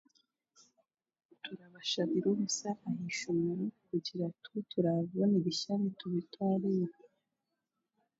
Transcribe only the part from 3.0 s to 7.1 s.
ishomero kugira kuturaabibone ebishare tubitwareyo